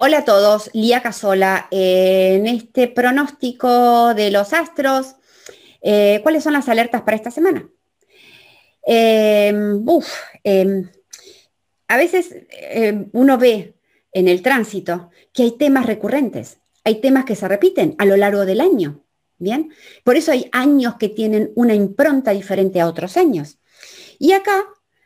Hola 0.00 0.18
a 0.18 0.24
todos, 0.24 0.70
Lía 0.74 1.02
Casola. 1.02 1.66
en 1.72 2.46
este 2.46 2.86
pronóstico 2.86 4.14
de 4.14 4.30
los 4.30 4.52
astros, 4.52 5.16
eh, 5.82 6.20
¿cuáles 6.22 6.44
son 6.44 6.52
las 6.52 6.68
alertas 6.68 7.02
para 7.02 7.16
esta 7.16 7.32
semana? 7.32 7.68
Em, 8.86 9.84
em, 10.44 10.88
a 11.88 11.96
veces 11.96 12.32
em, 12.52 13.10
uno 13.12 13.38
ve 13.38 13.74
en 14.12 14.28
el 14.28 14.40
tránsito 14.40 15.10
que 15.32 15.42
hay 15.42 15.58
temas 15.58 15.84
recurrentes, 15.86 16.58
hay 16.84 17.00
temas 17.00 17.24
que 17.24 17.34
se 17.34 17.48
repiten 17.48 17.96
a 17.98 18.04
lo 18.04 18.16
largo 18.16 18.46
del 18.46 18.60
año. 18.60 19.04
Bien, 19.38 19.72
por 20.04 20.14
eso 20.14 20.30
hay 20.30 20.48
años 20.52 20.94
que 20.94 21.08
tienen 21.08 21.50
una 21.56 21.74
impronta 21.74 22.30
diferente 22.30 22.80
a 22.80 22.86
otros 22.86 23.16
años. 23.16 23.58
Y 24.20 24.30
acá, 24.30 24.64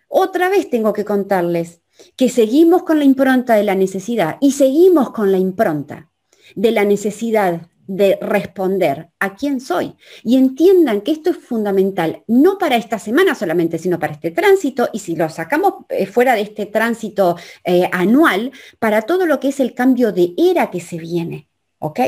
otra 0.09 0.51
vez 0.51 0.69
tengo 0.69 0.93
que 0.93 1.07
contarles 1.07 1.82
que 2.17 2.29
seguimos 2.29 2.83
con 2.83 2.99
la 2.99 3.05
impronta 3.05 3.55
de 3.55 3.65
la 3.65 3.75
necesidad 3.75 4.37
y 4.41 4.53
seguimos 4.53 5.11
con 5.11 5.33
la 5.33 5.39
impronta 5.39 6.11
de 6.55 6.71
la 6.71 6.85
necesidad 6.85 7.69
de 7.87 8.19
responder 8.21 9.11
a 9.19 9.35
quién 9.35 9.61
soy. 9.61 9.95
Y 10.23 10.37
entiendan 10.37 11.01
que 11.01 11.13
esto 11.13 11.31
es 11.31 11.37
fundamental, 11.37 12.23
no 12.27 12.59
para 12.59 12.77
esta 12.77 12.99
semana 12.99 13.35
solamente, 13.35 13.79
sino 13.79 13.99
para 13.99 14.15
este 14.15 14.31
tránsito, 14.31 14.89
y 14.93 15.01
si 15.01 15.17
lo 15.17 15.29
sacamos 15.29 15.75
eh, 15.89 16.07
fuera 16.07 16.35
de 16.35 16.43
este 16.43 16.67
tránsito 16.67 17.37
eh, 17.65 17.89
anual, 17.93 18.53
para 18.79 19.03
todo 19.03 19.27
lo 19.27 19.41
que 19.41 19.49
es 19.49 19.61
el 19.61 19.75
cambio 19.75 20.13
de 20.13 20.35
era 20.37 20.71
que 20.71 20.81
se 20.81 20.99
viene. 20.99 21.49
¿Ok? 21.79 22.01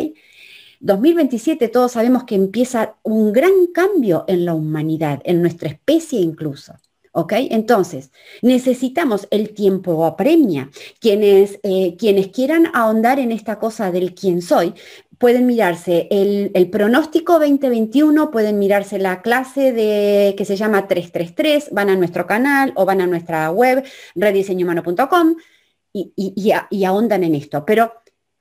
2027 0.81 1.69
todos 1.69 1.93
sabemos 1.93 2.25
que 2.25 2.35
empieza 2.35 2.97
un 3.03 3.33
gran 3.33 3.67
cambio 3.73 4.25
en 4.29 4.45
la 4.45 4.55
humanidad, 4.55 5.21
en 5.25 5.41
nuestra 5.41 5.69
especie 5.69 6.21
incluso. 6.21 6.75
¿Ok? 7.17 7.33
Entonces, 7.51 8.11
necesitamos 8.43 9.29
el 9.31 9.55
tiempo 9.55 10.05
apremia. 10.05 10.71
Quienes, 10.99 11.61
eh, 11.63 11.95
quienes 11.97 12.29
quieran 12.29 12.69
ahondar 12.75 13.21
en 13.21 13.31
esta 13.31 13.61
cosa 13.61 13.93
del 13.93 14.17
quién 14.17 14.43
soy, 14.43 14.75
pueden 15.19 15.47
mirarse 15.47 16.09
el, 16.11 16.71
pronóstico 16.71 17.39
2021, 17.39 18.33
pueden 18.33 18.59
mirarse 18.59 18.99
la 18.99 19.23
clase 19.23 19.73
de, 19.73 20.35
que 20.37 20.45
se 20.45 20.57
llama 20.57 20.89
333, 20.89 21.69
van 21.71 21.91
a 21.91 21.97
nuestro 21.97 22.27
canal 22.27 22.73
o 22.75 22.85
van 22.85 23.01
a 23.01 23.07
nuestra 23.07 23.49
web, 23.53 23.85
rediseñohumano.com 24.17 25.37
y, 25.93 26.85
ahondan 26.85 27.23
en 27.23 27.37
esto. 27.37 27.65
Pero 27.65 27.93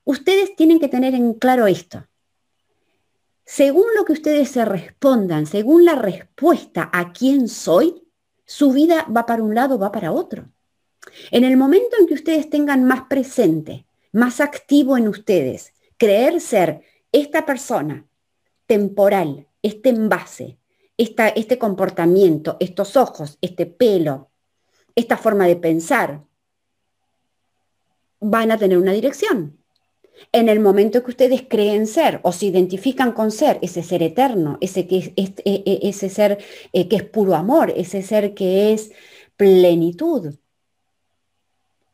ustedes 0.04 0.56
tienen 0.56 0.80
que 0.80 0.88
tener 0.88 1.14
en 1.14 1.36
claro 1.36 1.68
esto. 1.68 2.08
Según 3.46 3.86
lo 3.96 4.04
que 4.04 4.14
ustedes 4.14 4.50
se 4.50 4.66
respondan, 4.66 5.46
según 5.46 5.86
la 5.86 5.94
respuesta 5.96 6.90
a 6.92 7.14
quién 7.14 7.48
soy, 7.48 8.03
su 8.46 8.72
vida 8.72 9.06
va 9.16 9.26
para 9.26 9.44
un 9.44 9.56
lado, 9.56 9.80
va 9.80 9.92
para 9.92 10.12
otro. 10.12 10.50
En 11.32 11.44
el 11.44 11.58
momento 11.58 11.98
en 12.00 12.08
que 12.08 12.14
ustedes 12.14 12.50
tengan 12.50 12.84
más 12.84 13.04
presente, 13.04 13.86
más 14.12 14.40
activo 14.40 14.98
en 14.98 15.08
ustedes, 15.08 15.74
creer 15.98 16.40
ser 16.40 16.84
esta 17.12 17.46
persona 17.46 18.06
temporal, 18.66 19.48
este 19.62 19.90
envase, 19.90 20.58
esta, 20.98 21.30
este 21.30 21.58
comportamiento, 21.58 22.58
estos 22.60 22.96
ojos, 22.98 23.38
este 23.42 23.66
pelo, 23.66 24.30
esta 24.96 25.18
forma 25.18 25.48
de 25.48 25.56
pensar, 25.56 26.24
van 28.20 28.52
a 28.52 28.58
tener 28.58 28.78
una 28.78 28.94
dirección. 28.94 29.63
En 30.32 30.50
el 30.50 30.60
momento 30.60 31.04
que 31.04 31.12
ustedes 31.12 31.44
creen 31.48 31.88
ser 31.88 32.20
o 32.24 32.32
se 32.32 32.48
identifican 32.48 33.12
con 33.12 33.32
ser, 33.32 33.60
ese 33.62 33.84
ser 33.84 34.04
eterno, 34.04 34.58
ese, 34.62 34.88
que 34.88 35.14
e, 35.16 35.34
e, 35.46 35.80
ese 35.84 36.10
ser 36.10 36.38
eh, 36.72 36.88
que 36.88 36.96
es 36.96 37.04
puro 37.04 37.36
amor, 37.36 37.74
ese 37.76 38.02
ser 38.02 38.34
que 38.34 38.74
es 38.74 38.92
plenitud, 39.36 40.36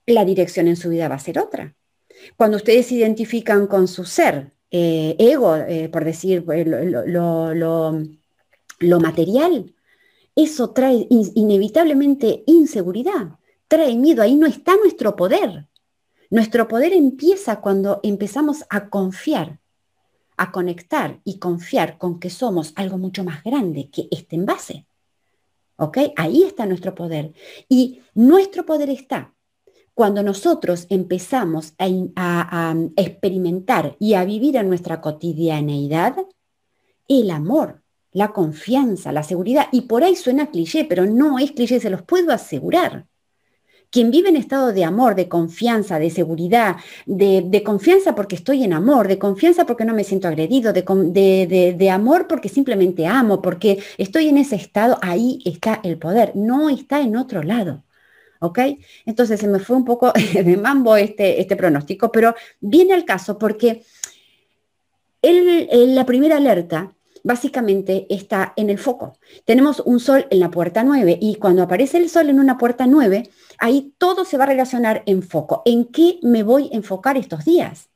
la 0.05 0.25
dirección 0.25 0.67
en 0.67 0.75
su 0.75 0.89
vida 0.89 1.07
va 1.07 1.15
a 1.15 1.19
ser 1.19 1.39
otra. 1.39 1.75
Cuando 2.35 2.57
ustedes 2.57 2.87
se 2.87 2.95
identifican 2.95 3.67
con 3.67 3.87
su 3.87 4.05
ser, 4.05 4.51
eh, 4.71 5.15
ego, 5.17 5.55
eh, 5.55 5.89
por 5.89 6.05
decir 6.05 6.43
lo, 6.45 7.53
lo, 7.53 8.99
material, 8.99 9.73
eso 10.35 10.71
trae 10.71 11.07
inevitablemente 11.09 12.43
inseguridad, 12.45 13.39
trae 13.67 13.95
miedo, 13.95 14.21
ahí 14.21 14.35
no 14.35 14.47
está 14.47 14.75
nuestro 14.75 15.15
poder. 15.15 15.68
Nuestro 16.29 16.67
poder 16.67 16.93
empieza 16.93 17.59
cuando 17.59 17.99
empezamos 18.03 18.63
a 18.69 18.89
confiar, 18.89 19.59
a 20.37 20.51
conectar 20.51 21.19
y 21.23 21.39
confiar 21.39 21.97
con 21.97 22.19
que 22.19 22.29
somos 22.29 22.71
algo 22.75 22.97
mucho 22.97 23.23
más 23.23 23.43
grande 23.43 23.89
que 23.89 24.07
este 24.11 24.35
envase. 24.35 24.85
¿Ok? 25.77 25.97
Ahí 26.17 26.43
está 26.43 26.65
nuestro 26.65 26.93
poder. 26.93 27.33
Y 27.67 28.01
nuestro 28.13 28.65
poder 28.65 28.89
está 28.89 29.33
cuando 29.99 30.23
nosotros 30.23 30.85
empezamos 30.89 31.73
a, 31.77 31.87
a, 32.15 32.75
experimentar 32.95 33.97
y 33.99 34.13
a 34.13 34.23
vivir 34.23 34.55
en 34.55 34.69
nuestra 34.69 35.01
cotidianeidad 35.01 36.15
el 37.07 37.31
amor, 37.31 37.81
la 38.11 38.31
confianza, 38.31 39.11
la 39.11 39.23
seguridad. 39.23 39.67
Y 39.71 39.81
por 39.81 40.03
ahí 40.03 40.15
suena 40.15 40.51
cliché, 40.51 40.85
pero 40.85 41.05
no 41.05 41.39
es 41.39 41.51
cliché, 41.51 41.79
se 41.79 41.89
los 41.89 42.03
puedo 42.03 42.31
asegurar. 42.31 43.07
Quien 43.91 44.11
vive 44.11 44.29
en 44.29 44.35
estado 44.35 44.71
de 44.71 44.83
amor, 44.83 45.15
de 45.15 45.27
confianza, 45.27 45.97
de 45.97 46.09
seguridad, 46.11 46.75
de, 47.05 47.63
confianza 47.65 48.13
porque 48.13 48.35
estoy 48.35 48.63
en 48.63 48.73
amor, 48.73 49.07
de 49.07 49.17
confianza 49.17 49.65
porque 49.65 49.85
no 49.85 49.93
me 49.93 50.03
siento 50.03 50.27
agredido, 50.27 50.73
de, 50.73 51.89
amor 51.91 52.27
porque 52.27 52.49
simplemente 52.49 53.07
amo, 53.07 53.41
porque 53.41 53.79
estoy 53.97 54.27
en 54.27 54.37
ese 54.37 54.55
estado, 54.57 54.99
ahí 55.01 55.41
está 55.43 55.79
el 55.83 55.97
poder, 55.97 56.35
no 56.35 56.69
está 56.69 57.01
en 57.01 57.15
otro 57.15 57.41
lado. 57.43 57.83
¿Ok? 58.41 58.59
Entonces 59.05 59.39
se 59.39 59.47
me 59.49 59.59
fue 59.59 59.75
un 59.75 59.83
poco 59.83 60.13
de 60.33 60.57
mambo 60.57 60.95
este, 60.95 61.41
este 61.41 61.55
pronóstico, 61.55 62.11
pero 62.11 62.35
viene 62.61 62.93
al 62.93 63.05
caso 63.05 63.37
porque 63.37 63.83
la 65.21 66.05
primera 66.05 66.37
alerta 66.37 66.93
básicamente 67.29 68.07
está 68.09 68.53
en 68.55 68.71
el 68.71 68.79
foco. 68.79 69.19
Tenemos 69.45 69.83
un 69.85 69.99
sol 69.99 70.25
en 70.31 70.39
la 70.39 70.49
puerta 70.49 70.83
9 70.83 71.19
y 71.21 71.35
cuando 71.35 71.61
aparece 71.61 71.99
el 71.99 72.09
sol 72.09 72.27
en 72.27 72.39
una 72.39 72.57
puerta 72.57 72.87
9, 72.87 73.29
ahí 73.59 73.93
todo 73.99 74.25
se 74.25 74.35
va 74.35 74.45
a 74.45 74.47
relacionar 74.47 75.03
en 75.05 75.21
foco. 75.21 75.61
¿En 75.63 75.85
qué 75.85 76.17
me 76.23 76.41
voy 76.41 76.71
a 76.73 76.75
enfocar 76.75 77.17
estos 77.17 77.45
días? 77.45 77.89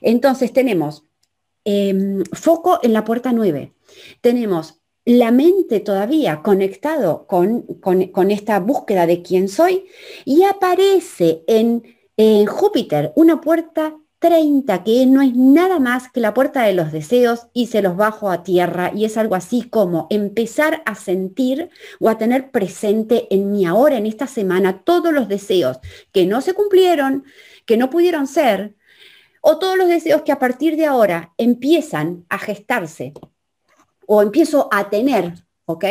Entonces 0.00 0.54
tenemos 0.54 1.04
em, 1.64 2.24
foco 2.32 2.80
en 2.82 2.94
la 2.94 3.04
puerta 3.04 3.32
9. 3.32 3.74
Tenemos 4.22 4.80
la 5.04 5.30
mente 5.30 5.80
todavía 5.80 6.40
conectado 6.40 7.26
con, 7.26 7.64
con, 7.82 8.30
esta 8.30 8.60
búsqueda 8.60 9.06
de 9.06 9.20
quién 9.20 9.48
soy 9.48 9.84
y 10.24 10.44
aparece 10.44 11.44
en, 11.46 11.82
en 12.16 12.46
Júpiter 12.46 13.12
una 13.14 13.42
puerta 13.42 13.98
30, 14.24 14.84
que 14.84 15.04
no 15.04 15.20
es 15.20 15.34
nada 15.36 15.78
más 15.78 16.10
que 16.10 16.18
la 16.18 16.32
puerta 16.32 16.62
de 16.62 16.72
los 16.72 16.92
deseos 16.92 17.48
y 17.52 17.66
se 17.66 17.82
los 17.82 17.94
bajo 17.94 18.30
a 18.30 18.42
tierra 18.42 18.90
y 18.94 19.04
es 19.04 19.18
algo 19.18 19.34
así 19.34 19.68
como 19.68 20.06
empezar 20.08 20.82
a 20.86 20.94
sentir 20.94 21.68
o 22.00 22.08
a 22.08 22.16
tener 22.16 22.50
presente 22.50 23.26
en 23.28 23.52
mi 23.52 23.66
ahora, 23.66 23.98
en 23.98 24.06
esta 24.06 24.26
semana, 24.26 24.82
todos 24.82 25.12
los 25.12 25.28
deseos 25.28 25.78
que 26.10 26.24
no 26.24 26.40
se 26.40 26.54
cumplieron, 26.54 27.24
que 27.66 27.76
no 27.76 27.90
pudieron 27.90 28.26
ser, 28.26 28.76
o 29.42 29.58
todos 29.58 29.76
los 29.76 29.88
deseos 29.88 30.22
que 30.22 30.32
a 30.32 30.38
partir 30.38 30.78
de 30.78 30.86
ahora 30.86 31.34
empiezan 31.36 32.24
a 32.30 32.38
gestarse 32.38 33.12
o 34.06 34.22
empiezo 34.22 34.70
a 34.72 34.88
tener, 34.88 35.34
¿ok? 35.66 35.84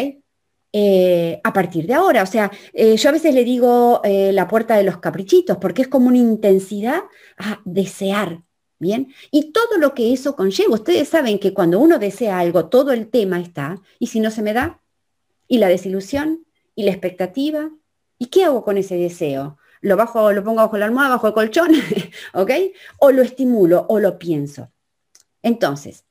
Eh, 0.76 1.40
a 1.44 1.54
partir 1.54 1.86
de 1.86 1.94
ahora. 1.94 2.24
O 2.24 2.26
sea, 2.26 2.52
eh, 2.74 2.98
yo 2.98 3.10
a 3.10 3.12
veces 3.12 3.36
le 3.36 3.44
digo 3.44 4.02
eh, 4.04 4.32
la 4.34 4.48
puerta 4.48 4.76
de 4.76 4.84
los 4.84 4.98
caprichitos, 4.98 5.58
porque 5.58 5.84
es 5.84 5.88
como 5.88 6.08
una 6.08 6.18
intensidad 6.18 7.04
a 7.38 7.62
desear, 7.64 8.42
¿bien? 8.80 9.14
Y 9.30 9.52
todo 9.52 9.78
lo 9.78 9.94
que 9.94 10.14
eso 10.14 10.36
conlleva. 10.36 10.74
Ustedes 10.74 11.10
saben 11.10 11.38
que 11.38 11.54
cuando 11.54 11.80
uno 11.80 12.00
desea 12.00 12.40
algo, 12.40 12.70
todo 12.70 12.92
el 12.92 13.08
tema 13.10 13.40
está, 13.40 13.80
y 14.00 14.08
si 14.08 14.20
no 14.20 14.32
se 14.32 14.42
me 14.42 14.54
da, 14.54 14.82
y 15.48 15.60
la 15.60 15.68
desilusión, 15.68 16.44
y 16.74 16.84
la 16.84 16.92
expectativa, 16.92 17.70
¿y 18.18 18.28
qué 18.28 18.44
hago 18.46 18.64
con 18.64 18.80
ese 18.80 18.96
deseo? 18.96 19.60
¿Lo, 19.82 19.96
bajo, 19.96 20.32
lo 20.32 20.44
pongo 20.44 20.58
bajo 20.58 20.78
la 20.80 20.86
almohada, 20.86 21.10
bajo 21.10 21.28
el 21.28 21.34
colchón? 21.34 21.72
¿Ok? 22.34 22.50
O 22.98 23.12
lo 23.12 23.22
estimulo, 23.22 23.86
o 23.90 24.00
lo 24.00 24.18
pienso. 24.18 24.72
Entonces, 25.44 26.06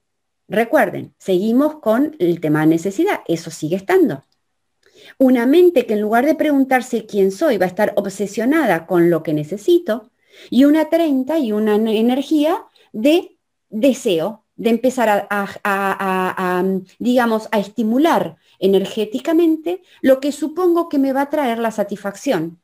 recuerden, 0.46 1.14
seguimos 1.18 1.80
con 1.80 2.14
el 2.20 2.40
tema 2.40 2.60
de 2.60 2.68
necesidad, 2.68 3.22
eso 3.26 3.50
sigue 3.50 3.74
estando. 3.74 4.22
Una 5.18 5.46
mente 5.46 5.86
que 5.86 5.94
en 5.94 6.00
lugar 6.00 6.26
de 6.26 6.34
preguntarse 6.34 7.06
quién 7.06 7.30
soy 7.30 7.58
va 7.58 7.66
a 7.66 7.68
estar 7.68 7.92
obsesionada 7.96 8.86
con 8.86 9.10
lo 9.10 9.22
que 9.22 9.32
necesito 9.32 10.10
y 10.50 10.64
una 10.64 10.88
30 10.88 11.38
y 11.38 11.52
una 11.52 11.74
energía 11.76 12.64
de 12.92 13.36
deseo, 13.70 14.44
de 14.56 14.70
empezar 14.70 15.28
a, 15.30 16.64
digamos, 16.98 17.48
a 17.50 17.58
estimular 17.58 18.36
energéticamente 18.58 19.82
lo 20.02 20.20
que 20.20 20.30
supongo 20.30 20.88
que 20.88 20.98
me 20.98 21.12
va 21.12 21.22
a 21.22 21.30
traer 21.30 21.58
la 21.58 21.70
satisfacción, 21.70 22.60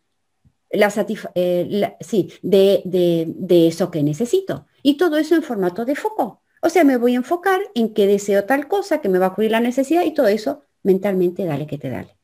la 0.70 0.92
eh, 1.34 1.96
sí, 2.00 2.32
de, 2.42 2.82
de 2.84 3.66
eso 3.66 3.90
que 3.90 4.02
necesito. 4.02 4.66
Y 4.82 4.96
todo 4.96 5.16
eso 5.16 5.34
en 5.34 5.42
formato 5.42 5.84
de 5.84 5.96
foco. 5.96 6.42
O 6.60 6.68
sea, 6.68 6.84
me 6.84 6.96
voy 6.96 7.14
a 7.14 7.16
enfocar 7.16 7.60
en 7.74 7.94
que 7.94 8.06
deseo 8.06 8.44
tal 8.44 8.68
cosa, 8.68 9.00
que 9.00 9.08
me 9.08 9.18
va 9.18 9.26
a 9.26 9.34
cubrir 9.34 9.52
la 9.52 9.60
necesidad 9.60 10.04
y 10.04 10.12
todo 10.12 10.28
eso 10.28 10.62
mentalmente 10.82 11.44
dale 11.44 11.66
que 11.66 11.78
te 11.78 11.90
dale. 11.90 12.17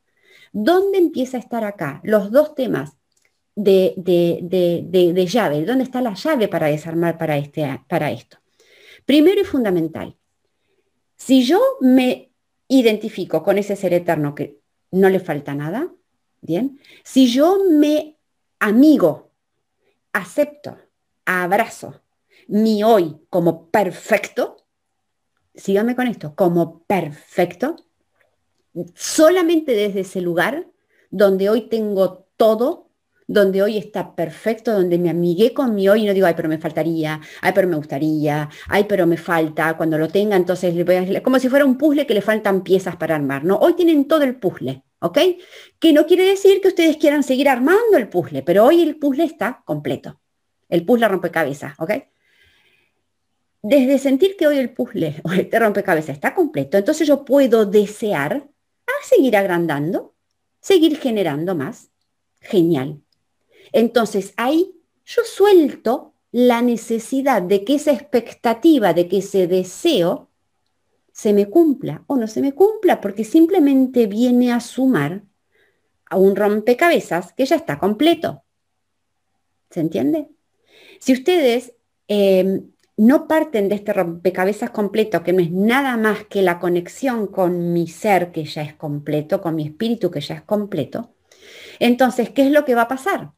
¿Dónde 0.56 0.98
empieza 0.98 1.36
a 1.36 1.40
estar 1.40 1.64
acá? 1.64 2.00
Los 2.04 2.30
dos 2.30 2.54
temas, 2.54 2.96
de, 3.56 3.94
de, 3.96 5.26
llave, 5.26 5.64
dónde 5.64 5.82
está 5.82 6.00
la 6.00 6.14
llave 6.14 6.46
para 6.46 6.68
desarmar 6.68 7.18
para, 7.18 7.36
este, 7.36 7.80
para 7.88 8.12
esto. 8.12 8.38
Primero 9.04 9.40
y 9.40 9.44
fundamental, 9.44 10.16
si 11.16 11.44
yo 11.44 11.60
me 11.80 12.30
identifico 12.68 13.42
con 13.42 13.58
ese 13.58 13.74
ser 13.74 13.94
eterno 13.94 14.36
que 14.36 14.60
no 14.92 15.08
le 15.08 15.18
falta 15.18 15.54
nada, 15.54 15.92
bien, 16.40 16.78
si 17.02 17.26
yo 17.26 17.58
me 17.68 18.16
amigo, 18.60 19.32
acepto, 20.12 20.78
abrazo 21.24 22.00
mi 22.46 22.84
hoy 22.84 23.16
como 23.28 23.70
perfecto, 23.70 24.56
síganme 25.52 25.96
con 25.96 26.06
esto, 26.06 26.36
como 26.36 26.84
perfecto, 26.84 27.76
solamente 28.94 29.72
desde 29.72 30.00
ese 30.00 30.20
lugar 30.20 30.66
donde 31.10 31.48
hoy 31.48 31.62
tengo 31.68 32.26
todo, 32.36 32.90
donde 33.26 33.62
hoy 33.62 33.78
está 33.78 34.14
perfecto, 34.14 34.72
donde 34.72 34.98
me 34.98 35.10
amigué 35.10 35.54
con 35.54 35.74
mi 35.74 35.88
hoy 35.88 36.02
y 36.02 36.06
no 36.06 36.12
digo, 36.12 36.26
ay, 36.26 36.34
pero 36.36 36.48
me 36.48 36.58
faltaría, 36.58 37.20
ay, 37.40 37.52
pero 37.54 37.68
me 37.68 37.76
gustaría, 37.76 38.48
ay, 38.68 38.84
pero 38.84 39.06
me 39.06 39.16
falta, 39.16 39.76
cuando 39.76 39.96
lo 39.96 40.08
tenga, 40.08 40.36
entonces 40.36 40.74
le 40.74 40.84
voy 40.84 40.96
a... 40.96 41.22
como 41.22 41.38
si 41.38 41.48
fuera 41.48 41.64
un 41.64 41.78
puzzle 41.78 42.06
que 42.06 42.14
le 42.14 42.20
faltan 42.20 42.62
piezas 42.62 42.96
para 42.96 43.14
armar, 43.14 43.44
¿no? 43.44 43.56
Hoy 43.56 43.74
tienen 43.74 44.06
todo 44.06 44.24
el 44.24 44.36
puzzle, 44.36 44.82
¿ok? 44.98 45.18
Que 45.78 45.92
no 45.92 46.06
quiere 46.06 46.24
decir 46.24 46.60
que 46.60 46.68
ustedes 46.68 46.96
quieran 46.96 47.22
seguir 47.22 47.48
armando 47.48 47.96
el 47.96 48.08
puzzle, 48.08 48.42
pero 48.42 48.64
hoy 48.64 48.82
el 48.82 48.96
puzzle 48.96 49.24
está 49.24 49.62
completo. 49.64 50.20
El 50.68 50.84
puzzle 50.84 51.08
rompecabezas, 51.08 51.74
¿ok? 51.78 51.92
Desde 53.62 53.98
sentir 53.98 54.36
que 54.36 54.46
hoy 54.46 54.58
el 54.58 54.70
puzzle 54.74 55.20
o 55.24 55.32
este 55.32 55.58
rompecabezas 55.58 56.16
está 56.16 56.34
completo, 56.34 56.76
entonces 56.76 57.08
yo 57.08 57.24
puedo 57.24 57.64
desear 57.64 58.48
a 59.02 59.06
seguir 59.06 59.36
agrandando, 59.36 60.14
seguir 60.60 60.98
generando 60.98 61.54
más. 61.54 61.90
Genial. 62.40 63.02
Entonces 63.72 64.34
ahí 64.36 64.74
yo 65.04 65.22
suelto 65.24 66.14
la 66.30 66.62
necesidad 66.62 67.42
de 67.42 67.64
que 67.64 67.76
esa 67.76 67.92
expectativa, 67.92 68.92
de 68.92 69.08
que 69.08 69.18
ese 69.18 69.46
deseo 69.46 70.30
se 71.12 71.32
me 71.32 71.48
cumpla 71.48 72.02
o 72.08 72.16
no 72.16 72.26
se 72.26 72.40
me 72.40 72.52
cumpla, 72.52 73.00
porque 73.00 73.24
simplemente 73.24 74.06
viene 74.06 74.52
a 74.52 74.60
sumar 74.60 75.22
a 76.06 76.16
un 76.16 76.34
rompecabezas 76.34 77.32
que 77.32 77.46
ya 77.46 77.56
está 77.56 77.78
completo. 77.78 78.42
¿Se 79.70 79.80
entiende? 79.80 80.28
Si 80.98 81.12
ustedes 81.12 81.74
em, 82.08 82.73
no 82.96 83.26
parten 83.26 83.68
de 83.68 83.74
este 83.74 83.92
rompecabezas 83.92 84.70
completo, 84.70 85.22
que 85.22 85.32
no 85.32 85.40
es 85.40 85.50
nada 85.50 85.96
más 85.96 86.24
que 86.24 86.42
la 86.42 86.60
conexión 86.60 87.26
con 87.26 87.72
mi 87.72 87.86
ser 87.88 88.30
que 88.30 88.44
ya 88.44 88.62
es 88.62 88.74
completo, 88.74 89.40
con 89.40 89.56
mi 89.56 89.64
espíritu 89.64 90.10
que 90.10 90.20
ya 90.20 90.36
es 90.36 90.42
completo, 90.42 91.14
entonces, 91.78 92.30
¿qué 92.30 92.46
es 92.46 92.52
lo 92.52 92.64
que 92.64 92.74
va 92.74 92.82
a 92.82 92.88
pasar? 92.88 93.32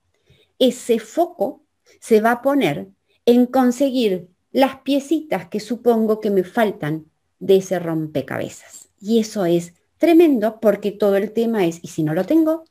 Ese 0.58 0.98
foco 0.98 1.62
se 2.00 2.20
va 2.20 2.32
a 2.32 2.42
poner 2.42 2.88
en 3.24 3.46
conseguir 3.46 4.28
las 4.52 4.76
piecitas 4.80 5.48
que 5.48 5.60
supongo 5.60 6.20
que 6.20 6.30
me 6.30 6.44
faltan 6.44 7.06
de 7.38 7.56
ese 7.56 7.78
rompecabezas. 7.78 8.88
Y 9.00 9.18
eso 9.18 9.44
es 9.44 9.74
tremendo 9.98 10.60
porque 10.60 10.92
todo 10.92 11.16
el 11.16 11.32
tema 11.32 11.66
es, 11.66 11.80
¿y 11.82 11.88
si 11.88 12.02
no 12.02 12.14
lo 12.14 12.24
tengo? 12.24 12.64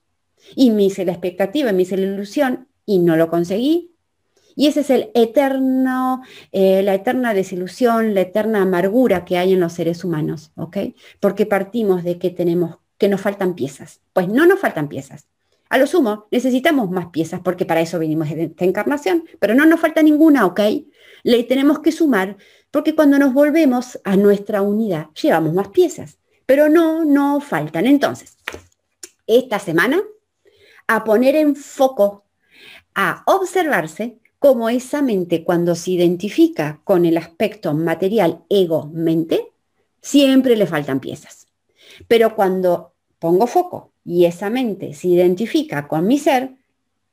Y 0.55 0.71
me 0.71 0.83
hice 0.83 1.05
la 1.05 1.11
expectativa, 1.11 1.71
me 1.71 1.83
hice 1.83 1.97
la 1.97 2.05
ilusión 2.05 2.67
y 2.85 2.99
no 2.99 3.15
lo 3.15 3.29
conseguí, 3.29 3.91
y 4.55 4.67
ese 4.67 4.81
es 4.81 4.89
el 4.89 5.11
eterno, 5.13 6.21
eh, 6.51 6.81
la 6.81 6.93
eterna 6.93 7.33
desilusión, 7.33 8.13
la 8.13 8.21
eterna 8.21 8.61
amargura 8.61 9.25
que 9.25 9.37
hay 9.37 9.53
en 9.53 9.59
los 9.59 9.73
seres 9.73 10.03
humanos, 10.03 10.51
¿ok? 10.55 10.77
Porque 11.19 11.45
partimos 11.45 12.03
de 12.03 12.17
que 12.17 12.29
tenemos, 12.29 12.77
que 12.97 13.09
nos 13.09 13.21
faltan 13.21 13.55
piezas. 13.55 14.01
Pues 14.13 14.29
no 14.29 14.45
nos 14.45 14.59
faltan 14.59 14.87
piezas. 14.87 15.27
A 15.67 15.77
lo 15.77 15.87
sumo, 15.87 16.27
necesitamos 16.31 16.89
más 16.89 17.07
piezas 17.07 17.41
porque 17.43 17.65
para 17.65 17.81
eso 17.81 17.99
vinimos 17.99 18.29
de 18.29 18.43
esta 18.43 18.65
encarnación, 18.65 19.25
pero 19.39 19.55
no 19.55 19.65
nos 19.65 19.79
falta 19.79 20.01
ninguna, 20.01 20.45
¿ok? 20.45 20.61
Le 21.23 21.43
tenemos 21.43 21.79
que 21.79 21.91
sumar 21.91 22.37
porque 22.71 22.95
cuando 22.95 23.19
nos 23.19 23.33
volvemos 23.33 23.99
a 24.03 24.15
nuestra 24.15 24.61
unidad 24.61 25.07
llevamos 25.21 25.53
más 25.53 25.69
piezas, 25.69 26.19
pero 26.45 26.69
no, 26.69 27.03
no 27.03 27.41
faltan. 27.41 27.87
Entonces, 27.87 28.37
esta 29.27 29.59
semana, 29.59 30.01
a 30.87 31.03
poner 31.03 31.35
en 31.35 31.55
foco, 31.55 32.25
a 32.93 33.23
observarse 33.25 34.19
como 34.45 34.69
esa 34.69 35.01
mente 35.01 35.44
cuando 35.44 35.74
se 35.74 35.89
identifica 35.89 36.80
con 36.83 37.06
el 37.06 37.18
aspecto 37.18 37.74
material 37.74 38.44
ego-mente, 38.47 39.51
siempre 40.03 40.56
le 40.56 40.68
faltan 40.68 41.00
piezas. 41.00 41.47
Pero 42.07 42.36
cuando 42.36 42.94
pongo 43.18 43.47
foco 43.47 43.92
y 44.03 44.25
esa 44.25 44.51
mente 44.51 44.94
se 44.94 45.07
identifica 45.07 45.88
con 45.88 46.06
mi 46.06 46.19
ser, 46.19 46.57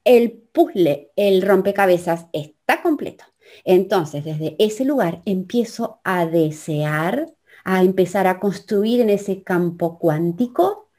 el 0.05 0.31
puzzle, 0.33 1.11
el 1.17 1.41
rompecabezas 1.41 2.27
está 2.35 2.83
completo. 2.83 3.25
Entonces, 3.65 4.27
desde 4.27 4.55
ese 4.59 4.85
lugar 4.85 5.23
empiezo 5.25 6.01
a 6.05 6.27
desear, 6.27 7.33
a 7.65 7.83
empezar 7.83 8.27
a 8.27 8.41
construir 8.41 9.01
en 9.01 9.09
ese 9.09 9.43
campo 9.43 9.99
cuántico 9.99 10.91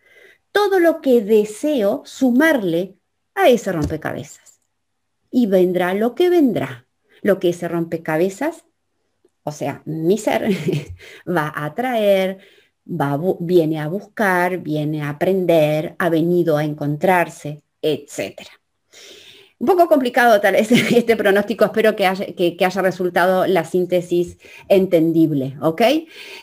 todo 0.51 0.79
lo 0.79 0.99
que 0.99 1.21
deseo 1.21 2.01
sumarle 2.05 2.95
a 3.35 3.49
ese 3.49 3.71
rompecabezas 3.71 4.42
y 5.33 5.47
vendrá 5.47 5.95
lo 5.95 6.13
que 6.13 6.29
vendrá. 6.29 6.87
Lo 7.23 7.39
que 7.39 7.49
ese 7.49 7.67
rompecabezas, 7.67 8.65
o 9.43 9.51
sea, 9.51 9.81
mi 9.85 10.17
ser, 10.17 10.47
va 11.27 11.51
a 11.55 11.73
traer, 11.73 12.37
va 12.85 13.19
viene 13.39 13.79
a 13.79 13.87
buscar, 13.87 14.59
viene 14.59 15.01
a 15.01 15.09
aprender, 15.09 15.95
ha 15.97 16.09
venido 16.09 16.55
a 16.55 16.63
encontrarse, 16.63 17.63
etcétera. 17.81 18.51
Un 19.63 19.67
poco 19.67 19.87
complicado 19.87 20.41
tal 20.41 20.55
vez 20.55 20.69
este 20.91 21.15
pronóstico, 21.15 21.63
espero 21.63 21.95
que 21.95 22.05
haya, 22.05 22.25
que, 22.35 22.57
haya 22.59 22.81
resultado 22.81 23.47
la 23.47 23.63
síntesis 23.63 24.37
entendible, 24.67 25.55
¿ok? 25.61 25.81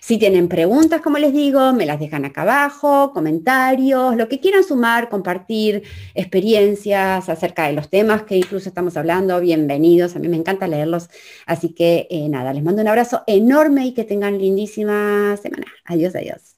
Si 0.01 0.17
tienen 0.17 0.49
preguntas, 0.49 1.03
como 1.03 1.19
les 1.19 1.35
digo, 1.35 1.75
me 1.75 1.85
las 1.85 2.01
dejan 2.01 2.25
acá 2.25 2.41
abajo, 2.43 3.13
comentarios, 3.13 4.17
lo 4.17 4.27
que 4.27 4.41
quieran 4.41 4.65
sumar, 4.65 5.11
compartir 5.11 5.83
experiencias 6.15 7.29
acerca 7.29 7.67
de 7.67 7.75
los 7.75 7.91
temas 7.91 8.23
que 8.23 8.39
incluso 8.39 8.71
estamos 8.71 8.97
hablando, 8.97 9.39
bienvenidos, 9.39 10.17
a 10.17 10.19
mí 10.19 10.29
me 10.29 10.39
encanta 10.39 10.67
leerlos, 10.67 11.11
así 11.45 11.75
que 11.75 12.07
eh, 12.09 12.27
nada, 12.31 12.55
les 12.55 12.65
mando 12.65 12.81
un 12.81 12.89
abrazo 12.89 13.23
enorme 13.27 13.85
y 13.85 13.93
que 13.93 14.05
tengan 14.05 14.39
lindísima 14.39 15.37
semana. 15.37 15.67
Adiós, 15.85 16.17
adiós. 16.17 16.50